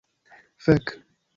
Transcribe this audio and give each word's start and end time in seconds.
Fek. 0.57 0.97